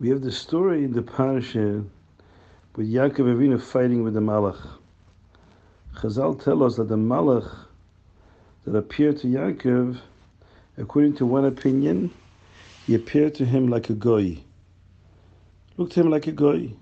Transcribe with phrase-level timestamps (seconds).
[0.00, 1.84] We have the story in the parasha
[2.74, 4.56] with Yaakov Avinu fighting with the Malach.
[5.96, 7.66] Chazal tell us that the Malach
[8.64, 9.98] that appeared to Yaakov,
[10.78, 12.10] according to one opinion,
[12.86, 14.38] he appeared to him like a goy.
[15.76, 16.72] Looked to him like a goy.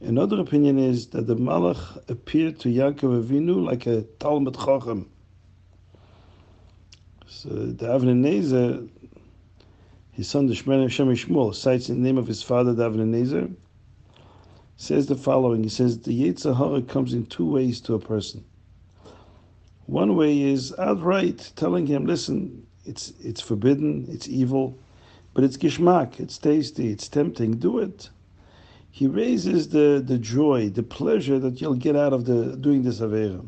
[0.00, 5.10] Another opinion is that the Malach appeared to Yaakov Avinu like a Talmud Chacham.
[7.26, 8.88] So the Avnei
[10.18, 13.54] his son, the Shemar Shem Shmuel, cites the name of his father, the Avnei Nezer,
[14.76, 15.62] says the following.
[15.62, 18.44] He says, the Yetzer comes in two ways to a person.
[19.86, 24.76] One way is outright telling him, listen, it's, it's forbidden, it's evil,
[25.34, 28.10] but it's gishmak, it's tasty, it's tempting, do it.
[28.90, 32.98] He raises the, the joy, the pleasure that you'll get out of the doing this
[32.98, 33.46] Averim.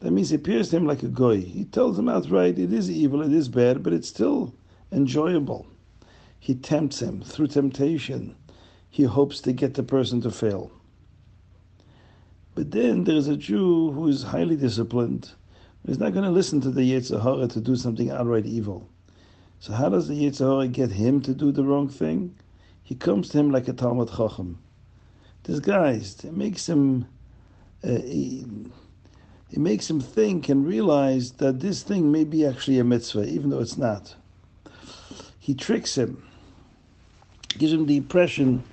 [0.00, 1.40] That means he appears to him like a goy.
[1.40, 4.52] He tells him outright, it is evil, it is bad, but it's still
[4.96, 5.66] enjoyable.
[6.40, 8.34] He tempts him through temptation.
[8.90, 10.70] He hopes to get the person to fail.
[12.54, 15.30] But then there's a Jew who is highly disciplined.
[15.86, 18.88] He's not going to listen to the Yetzer Hara to do something outright evil.
[19.60, 22.34] So how does the Yetzer Hara get him to do the wrong thing?
[22.82, 24.58] He comes to him like a Talmud Chacham.
[25.42, 26.24] Disguised.
[26.24, 27.06] It makes him...
[27.84, 28.00] Uh,
[29.48, 33.50] it makes him think and realize that this thing may be actually a mitzvah, even
[33.50, 34.16] though it's not
[35.46, 36.20] he tricks him,
[37.56, 38.64] gives him the impression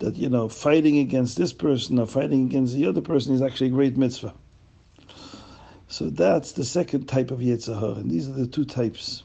[0.00, 3.68] that you know fighting against this person or fighting against the other person is actually
[3.68, 4.34] a great mitzvah.
[5.86, 9.22] So that's the second type of Yetzer Hara, and these are the two types.